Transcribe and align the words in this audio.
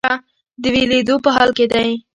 د 0.61 0.63
ویلیدو 0.73 1.15
په 1.23 1.29
حال 1.35 1.49
کې 1.57 1.65
دی. 1.73 1.89